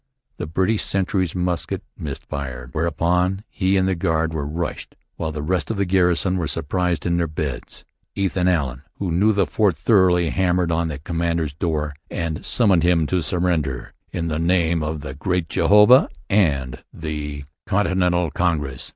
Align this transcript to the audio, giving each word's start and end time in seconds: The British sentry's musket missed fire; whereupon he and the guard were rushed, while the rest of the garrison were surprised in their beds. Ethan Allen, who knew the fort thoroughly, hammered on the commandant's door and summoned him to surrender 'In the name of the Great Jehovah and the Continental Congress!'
The 0.37 0.47
British 0.47 0.81
sentry's 0.81 1.35
musket 1.35 1.83
missed 1.95 2.25
fire; 2.25 2.69
whereupon 2.71 3.43
he 3.51 3.77
and 3.77 3.87
the 3.87 3.93
guard 3.93 4.33
were 4.33 4.47
rushed, 4.47 4.95
while 5.15 5.31
the 5.31 5.43
rest 5.43 5.69
of 5.69 5.77
the 5.77 5.85
garrison 5.85 6.37
were 6.37 6.47
surprised 6.47 7.05
in 7.05 7.17
their 7.17 7.27
beds. 7.27 7.85
Ethan 8.15 8.47
Allen, 8.47 8.81
who 8.95 9.11
knew 9.11 9.31
the 9.31 9.45
fort 9.45 9.77
thoroughly, 9.77 10.31
hammered 10.31 10.71
on 10.71 10.87
the 10.87 10.97
commandant's 10.97 11.53
door 11.53 11.93
and 12.09 12.43
summoned 12.43 12.81
him 12.81 13.05
to 13.05 13.21
surrender 13.21 13.93
'In 14.11 14.27
the 14.27 14.39
name 14.39 14.81
of 14.81 15.01
the 15.01 15.13
Great 15.13 15.49
Jehovah 15.49 16.09
and 16.31 16.83
the 16.91 17.43
Continental 17.67 18.31
Congress!' 18.31 18.89